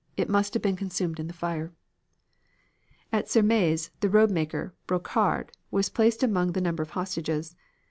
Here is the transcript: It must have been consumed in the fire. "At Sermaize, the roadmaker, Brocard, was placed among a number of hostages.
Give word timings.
It 0.17 0.27
must 0.29 0.55
have 0.55 0.63
been 0.63 0.75
consumed 0.75 1.19
in 1.19 1.27
the 1.27 1.31
fire. 1.31 1.73
"At 3.11 3.29
Sermaize, 3.29 3.91
the 3.99 4.09
roadmaker, 4.09 4.71
Brocard, 4.87 5.51
was 5.69 5.89
placed 5.89 6.23
among 6.23 6.57
a 6.57 6.61
number 6.61 6.81
of 6.81 6.89
hostages. 6.97 7.55